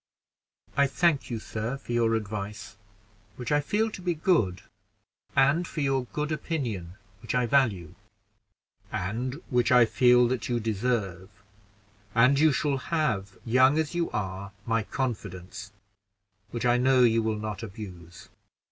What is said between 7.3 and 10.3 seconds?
I value." "And which I feel